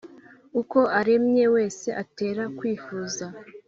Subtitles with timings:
[0.61, 3.25] uko aremye wese atera kwifuza.